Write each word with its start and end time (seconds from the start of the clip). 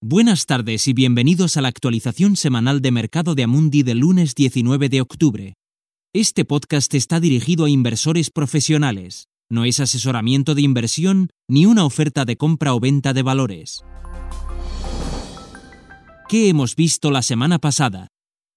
Buenas 0.00 0.46
tardes 0.46 0.86
y 0.86 0.92
bienvenidos 0.92 1.56
a 1.56 1.60
la 1.60 1.66
actualización 1.66 2.36
semanal 2.36 2.80
de 2.80 2.92
mercado 2.92 3.34
de 3.34 3.42
Amundi 3.42 3.82
del 3.82 3.98
lunes 3.98 4.36
19 4.36 4.88
de 4.88 5.00
octubre. 5.00 5.54
Este 6.14 6.44
podcast 6.44 6.94
está 6.94 7.18
dirigido 7.18 7.64
a 7.64 7.68
inversores 7.68 8.30
profesionales. 8.30 9.26
No 9.50 9.64
es 9.64 9.80
asesoramiento 9.80 10.54
de 10.54 10.62
inversión 10.62 11.30
ni 11.48 11.66
una 11.66 11.84
oferta 11.84 12.24
de 12.24 12.36
compra 12.36 12.74
o 12.74 12.80
venta 12.80 13.12
de 13.12 13.22
valores. 13.22 13.82
¿Qué 16.28 16.48
hemos 16.48 16.76
visto 16.76 17.10
la 17.10 17.22
semana 17.22 17.58
pasada? 17.58 18.06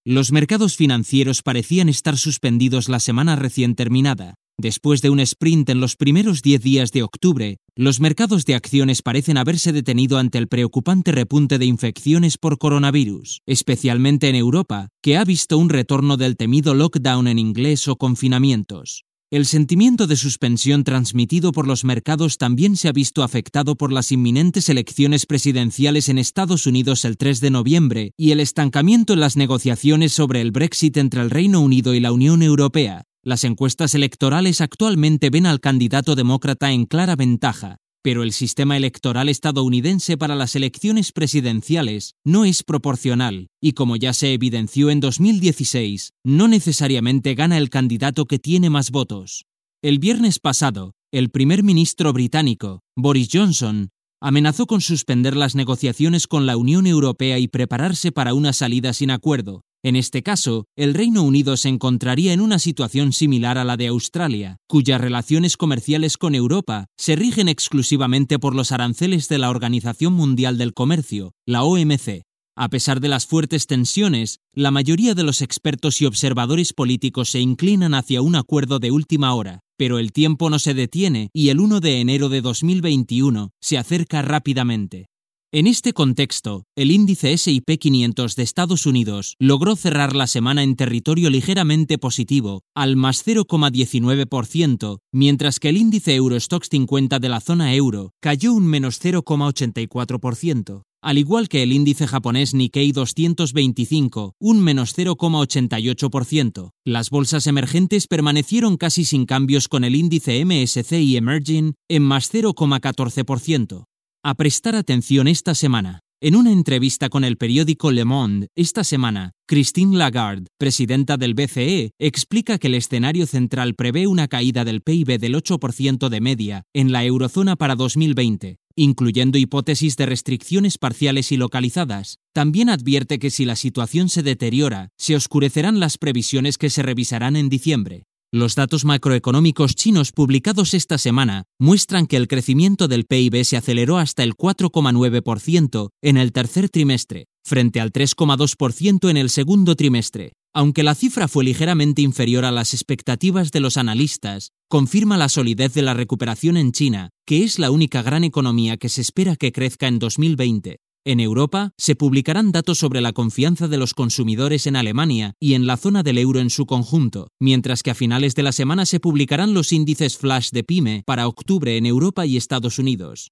Los 0.06 0.32
mercados 0.32 0.78
financieros 0.78 1.42
parecían 1.42 1.90
estar 1.90 2.18
suspendidos 2.18 2.88
la 2.88 3.00
semana 3.00 3.36
recién 3.36 3.74
terminada. 3.74 4.36
Después 4.62 5.02
de 5.02 5.10
un 5.10 5.20
sprint 5.20 5.72
en 5.72 5.80
los 5.80 5.96
primeros 5.96 6.44
10 6.44 6.62
días 6.62 6.92
de 6.92 7.02
octubre, 7.02 7.58
los 7.76 8.00
mercados 8.00 8.46
de 8.46 8.54
acciones 8.54 9.02
parecen 9.02 9.38
haberse 9.38 9.72
detenido 9.72 10.20
ante 10.20 10.38
el 10.38 10.48
preocupante 10.48 11.12
repunte 11.12 11.58
de 11.58 11.66
infecciones 11.66 12.38
por 12.38 12.60
coronavirus, 12.60 13.42
especialmente 13.48 14.30
en 14.30 14.36
Europa, 14.36 14.90
que 15.02 15.18
ha 15.18 15.24
visto 15.24 15.58
un 15.58 15.70
retorno 15.70 16.16
del 16.16 16.38
temido 16.38 16.76
lockdown 16.76 17.28
en 17.28 17.40
inglés 17.40 17.88
o 17.88 17.96
confinamientos. 17.96 19.06
El 19.32 19.48
sentimiento 19.48 20.06
de 20.06 20.16
suspensión 20.16 20.84
transmitido 20.84 21.54
por 21.54 21.66
los 21.66 21.84
mercados 21.84 22.38
también 22.38 22.78
se 22.78 22.88
ha 22.88 22.92
visto 22.92 23.24
afectado 23.24 23.76
por 23.78 23.92
las 23.92 24.12
inminentes 24.12 24.70
elecciones 24.70 25.26
presidenciales 25.26 26.08
en 26.08 26.20
Estados 26.20 26.68
Unidos 26.68 27.04
el 27.04 27.18
3 27.18 27.40
de 27.42 27.50
noviembre 27.50 28.12
y 28.16 28.30
el 28.30 28.40
estancamiento 28.40 29.14
en 29.14 29.22
las 29.22 29.38
negociaciones 29.38 30.14
sobre 30.14 30.40
el 30.42 30.52
Brexit 30.52 30.98
entre 30.98 31.22
el 31.22 31.32
Reino 31.32 31.62
Unido 31.62 31.96
y 31.96 32.00
la 32.00 32.12
Unión 32.12 32.44
Europea, 32.44 33.06
las 33.24 33.44
encuestas 33.44 33.94
electorales 33.94 34.62
actualmente 34.62 35.30
ven 35.30 35.46
al 35.46 35.60
candidato 35.60 36.16
demócrata 36.16 36.72
en 36.72 36.86
clara 36.86 37.16
ventaja, 37.16 37.78
pero 38.02 38.24
el 38.24 38.32
sistema 38.32 38.78
electoral 38.78 39.30
estadounidense 39.30 40.18
para 40.18 40.36
las 40.36 40.56
elecciones 40.56 41.12
presidenciales 41.12 42.16
no 42.26 42.46
es 42.46 42.64
proporcional, 42.64 43.50
y 43.62 43.74
como 43.74 43.96
ya 43.96 44.14
se 44.14 44.34
evidenció 44.34 44.90
en 44.90 45.00
2016, 45.00 46.14
no 46.24 46.48
necesariamente 46.48 47.36
gana 47.36 47.58
el 47.60 47.70
candidato 47.70 48.26
que 48.26 48.40
tiene 48.40 48.72
más 48.72 48.90
votos. 48.90 49.46
El 49.84 50.00
viernes 50.00 50.40
pasado, 50.40 50.94
el 51.12 51.30
primer 51.30 51.62
ministro 51.62 52.14
británico, 52.14 52.82
Boris 52.96 53.30
Johnson, 53.32 53.90
amenazó 54.20 54.66
con 54.66 54.82
suspender 54.82 55.36
las 55.36 55.56
negociaciones 55.56 56.28
con 56.28 56.46
la 56.46 56.58
Unión 56.58 56.88
Europea 56.88 57.38
y 57.38 57.48
prepararse 57.48 58.12
para 58.12 58.34
una 58.34 58.54
salida 58.54 58.94
sin 58.94 59.12
acuerdo, 59.12 59.62
en 59.84 59.96
este 59.96 60.22
caso, 60.22 60.66
el 60.76 60.94
Reino 60.94 61.24
Unido 61.24 61.58
se 61.58 61.70
encontraría 61.70 62.34
en 62.34 62.42
una 62.42 62.60
situación 62.60 63.14
similar 63.14 63.58
a 63.58 63.64
la 63.64 63.78
de 63.78 63.88
Australia, 63.88 64.58
cuyas 64.68 65.02
relaciones 65.02 65.58
comerciales 65.58 66.18
con 66.18 66.36
Europa 66.36 66.86
se 66.98 67.16
rigen 67.16 67.50
exclusivamente 67.50 68.38
por 68.38 68.54
los 68.54 68.72
aranceles 68.72 69.28
de 69.28 69.40
la 69.40 69.50
Organización 69.50 70.14
Mundial 70.14 70.60
del 70.60 70.74
Comercio, 70.74 71.34
la 71.48 71.64
OMC. 71.64 72.22
A 72.56 72.70
pesar 72.70 73.00
de 73.00 73.08
las 73.08 73.26
fuertes 73.26 73.66
tensiones, 73.66 74.40
la 74.54 74.70
mayoría 74.70 75.16
de 75.16 75.24
los 75.24 75.42
expertos 75.42 76.00
y 76.02 76.06
observadores 76.06 76.74
políticos 76.74 77.30
se 77.30 77.40
inclinan 77.40 77.96
hacia 77.96 78.22
un 78.22 78.36
acuerdo 78.36 78.78
de 78.78 78.92
última 78.92 79.34
hora, 79.34 79.62
pero 79.78 79.98
el 79.98 80.12
tiempo 80.12 80.52
no 80.52 80.60
se 80.60 80.76
detiene 80.76 81.30
y 81.34 81.50
el 81.50 81.60
1 81.60 81.80
de 81.80 82.02
enero 82.02 82.30
de 82.30 82.42
2021 82.42 83.50
se 83.60 83.80
acerca 83.80 84.22
rápidamente. 84.22 85.08
En 85.54 85.68
este 85.68 85.92
contexto, 85.92 86.64
el 86.78 86.92
índice 86.92 87.34
SP 87.36 87.76
500 87.78 88.38
de 88.38 88.44
Estados 88.44 88.86
Unidos 88.86 89.36
logró 89.38 89.76
cerrar 89.76 90.16
la 90.16 90.26
semana 90.28 90.64
en 90.64 90.78
territorio 90.78 91.30
ligeramente 91.30 91.98
positivo, 91.98 92.62
al 92.74 92.96
más 92.96 93.28
0,19%, 93.28 95.00
mientras 95.12 95.60
que 95.60 95.68
el 95.68 95.76
índice 95.76 96.16
Eurostox 96.16 96.70
50 96.70 97.20
de 97.20 97.28
la 97.28 97.42
zona 97.42 97.76
euro 97.76 98.14
cayó 98.22 98.54
un 98.54 98.66
menos 98.66 99.04
0,84% 99.04 100.84
al 101.04 101.18
igual 101.18 101.50
que 101.50 101.64
el 101.64 101.74
índice 101.74 102.06
japonés 102.06 102.54
Nikkei 102.54 102.92
225, 102.92 104.36
un 104.40 104.64
menos 104.64 104.96
0,88%. 104.96 106.70
Las 106.86 107.10
bolsas 107.10 107.48
emergentes 107.48 108.06
permanecieron 108.06 108.78
casi 108.78 109.04
sin 109.04 109.26
cambios 109.26 109.68
con 109.68 109.84
el 109.84 109.96
índice 109.96 110.46
MSCI 110.46 111.18
Emerging 111.18 111.74
en 111.90 112.04
más 112.04 112.32
0,14% 112.32 113.88
a 114.24 114.36
prestar 114.36 114.76
atención 114.76 115.28
esta 115.28 115.56
semana. 115.56 116.02
En 116.24 116.36
una 116.36 116.52
entrevista 116.52 117.10
con 117.10 117.24
el 117.24 117.38
periódico 117.38 117.90
Le 117.90 118.06
Monde 118.06 118.50
esta 118.56 118.84
semana, 118.84 119.32
Christine 119.48 119.98
Lagarde, 119.98 120.46
presidenta 120.60 121.18
del 121.18 121.34
BCE, 121.34 121.92
explica 122.00 122.60
que 122.60 122.68
el 122.68 122.76
escenario 122.76 123.26
central 123.26 123.74
prevé 123.74 124.06
una 124.06 124.28
caída 124.28 124.64
del 124.64 124.82
PIB 124.82 125.20
del 125.20 125.34
8% 125.34 126.10
de 126.10 126.22
media 126.22 126.64
en 126.76 126.92
la 126.92 127.04
eurozona 127.04 127.56
para 127.56 127.76
2020, 127.76 128.58
incluyendo 128.76 129.40
hipótesis 129.40 129.98
de 129.98 130.06
restricciones 130.06 130.78
parciales 130.78 131.32
y 131.32 131.38
localizadas. 131.38 132.20
También 132.34 132.70
advierte 132.70 133.18
que 133.18 133.32
si 133.32 133.46
la 133.46 133.56
situación 133.56 134.08
se 134.08 134.22
deteriora, 134.22 134.90
se 135.00 135.16
oscurecerán 135.16 135.80
las 135.80 135.98
previsiones 135.98 136.60
que 136.60 136.70
se 136.70 136.84
revisarán 136.84 137.36
en 137.36 137.50
diciembre. 137.50 138.04
Los 138.34 138.56
datos 138.56 138.86
macroeconómicos 138.86 139.76
chinos 139.76 140.14
publicados 140.14 140.74
esta 140.74 140.98
semana 140.98 141.44
muestran 141.60 142.08
que 142.08 142.16
el 142.16 142.30
crecimiento 142.30 142.88
del 142.88 143.04
PIB 143.04 143.44
se 143.44 143.58
aceleró 143.58 143.98
hasta 143.98 144.24
el 144.24 144.36
4,9% 144.36 145.90
en 146.02 146.16
el 146.16 146.32
tercer 146.32 146.70
trimestre, 146.70 147.26
frente 147.44 147.82
al 147.82 147.92
3,2% 147.92 149.10
en 149.10 149.18
el 149.18 149.30
segundo 149.30 149.76
trimestre. 149.76 150.32
Aunque 150.54 150.84
la 150.84 150.96
cifra 150.96 151.28
fue 151.28 151.44
ligeramente 151.44 152.04
inferior 152.04 152.46
a 152.46 152.52
las 152.52 152.74
expectativas 152.74 153.52
de 153.52 153.60
los 153.60 153.76
analistas, 153.76 154.52
confirma 154.70 155.18
la 155.18 155.28
solidez 155.28 155.74
de 155.74 155.82
la 155.82 155.94
recuperación 155.94 156.56
en 156.56 156.72
China, 156.72 157.10
que 157.26 157.44
es 157.44 157.60
la 157.60 157.70
única 157.70 158.02
gran 158.02 158.24
economía 158.24 158.78
que 158.78 158.88
se 158.88 159.02
espera 159.02 159.36
que 159.36 159.52
crezca 159.52 159.88
en 159.88 160.00
2020. 160.00 160.78
En 161.04 161.20
Europa 161.20 161.72
se 161.80 161.96
publicarán 161.96 162.52
datos 162.52 162.78
sobre 162.78 163.02
la 163.02 163.12
confianza 163.12 163.68
de 163.68 163.78
los 163.78 163.96
consumidores 163.96 164.68
en 164.68 164.76
Alemania 164.76 165.34
y 165.40 165.56
en 165.56 165.66
la 165.66 165.76
zona 165.76 166.04
del 166.04 166.20
euro 166.20 166.40
en 166.40 166.52
su 166.52 166.68
conjunto, 166.68 167.30
mientras 167.40 167.82
que 167.82 167.90
a 167.90 167.96
finales 167.96 168.36
de 168.36 168.44
la 168.44 168.52
semana 168.52 168.86
se 168.86 169.00
publicarán 169.00 169.56
los 169.56 169.74
índices 169.74 170.20
flash 170.20 170.52
de 170.52 170.64
PyME 170.64 171.02
para 171.08 171.28
octubre 171.28 171.76
en 171.76 171.88
Europa 171.88 172.28
y 172.28 172.38
Estados 172.38 172.78
Unidos. 172.78 173.32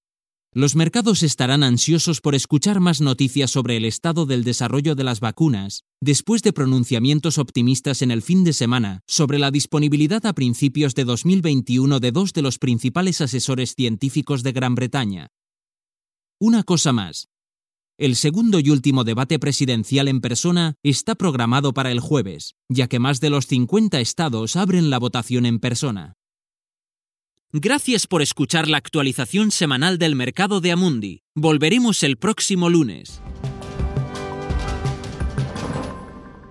Los 0.51 0.75
mercados 0.75 1.21
estarán 1.21 1.61
ansiosos 1.61 2.21
por 2.21 2.33
escuchar 2.33 2.79
más 2.79 3.01
noticias 3.01 3.51
sobre 3.51 3.77
el 3.77 3.85
estado 3.85 4.25
del 4.25 4.43
desarrollo 4.43 4.95
de 4.95 5.03
las 5.03 5.19
vacunas, 5.19 5.83
después 6.01 6.41
de 6.41 6.53
pronunciamientos 6.53 7.37
optimistas 7.37 8.01
en 8.01 8.09
el 8.09 8.23
fin 8.23 8.43
de 8.43 8.53
semana 8.53 9.01
sobre 9.05 9.37
la 9.37 9.51
disponibilidad 9.51 10.25
a 10.25 10.33
principios 10.33 10.95
de 10.95 11.03
2021 11.03 11.99
de 11.99 12.11
dos 12.11 12.33
de 12.33 12.41
los 12.41 12.57
principales 12.57 13.21
asesores 13.21 13.75
científicos 13.75 14.41
de 14.41 14.53
Gran 14.53 14.73
Bretaña. 14.73 15.27
Una 16.39 16.63
cosa 16.63 16.93
más, 16.93 17.27
el 17.99 18.15
segundo 18.15 18.61
y 18.61 18.69
último 18.69 19.03
debate 19.03 19.39
presidencial 19.39 20.07
en 20.07 20.21
persona 20.21 20.75
está 20.83 21.15
programado 21.15 21.73
para 21.73 21.91
el 21.91 21.99
jueves, 21.99 22.55
ya 22.69 22.87
que 22.87 22.97
más 22.97 23.19
de 23.19 23.29
los 23.29 23.45
50 23.47 23.99
estados 23.99 24.55
abren 24.55 24.89
la 24.89 24.99
votación 24.99 25.45
en 25.45 25.59
persona. 25.59 26.13
Gracias 27.51 28.07
por 28.07 28.21
escuchar 28.21 28.69
la 28.69 28.77
actualización 28.77 29.51
semanal 29.51 29.97
del 29.97 30.15
mercado 30.15 30.61
de 30.61 30.71
Amundi. 30.71 31.23
Volveremos 31.35 32.01
el 32.03 32.15
próximo 32.15 32.69
lunes. 32.69 33.21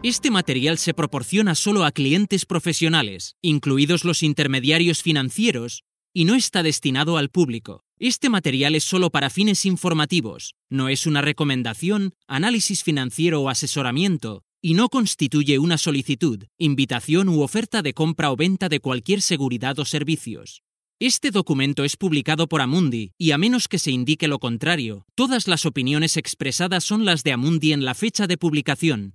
Este 0.02 0.30
material 0.30 0.76
se 0.76 0.92
proporciona 0.92 1.54
solo 1.54 1.86
a 1.86 1.92
clientes 1.92 2.44
profesionales, 2.44 3.36
incluidos 3.40 4.04
los 4.04 4.22
intermediarios 4.22 5.02
financieros, 5.02 5.84
y 6.12 6.26
no 6.26 6.34
está 6.34 6.62
destinado 6.62 7.16
al 7.16 7.30
público. 7.30 7.87
Este 8.00 8.28
material 8.28 8.76
es 8.76 8.84
solo 8.84 9.10
para 9.10 9.28
fines 9.28 9.66
informativos, 9.66 10.54
no 10.70 10.88
es 10.88 11.04
una 11.06 11.20
recomendación, 11.20 12.14
análisis 12.28 12.84
financiero 12.84 13.42
o 13.42 13.48
asesoramiento, 13.48 14.44
y 14.62 14.74
no 14.74 14.88
constituye 14.88 15.58
una 15.58 15.78
solicitud, 15.78 16.44
invitación 16.58 17.28
u 17.28 17.40
oferta 17.40 17.82
de 17.82 17.94
compra 17.94 18.30
o 18.30 18.36
venta 18.36 18.68
de 18.68 18.78
cualquier 18.78 19.20
seguridad 19.20 19.76
o 19.80 19.84
servicios. 19.84 20.62
Este 21.00 21.32
documento 21.32 21.82
es 21.82 21.96
publicado 21.96 22.48
por 22.48 22.60
Amundi, 22.60 23.14
y 23.18 23.32
a 23.32 23.38
menos 23.38 23.66
que 23.66 23.80
se 23.80 23.90
indique 23.90 24.28
lo 24.28 24.38
contrario, 24.38 25.04
todas 25.16 25.48
las 25.48 25.66
opiniones 25.66 26.16
expresadas 26.16 26.84
son 26.84 27.04
las 27.04 27.24
de 27.24 27.32
Amundi 27.32 27.72
en 27.72 27.84
la 27.84 27.94
fecha 27.94 28.28
de 28.28 28.38
publicación, 28.38 29.14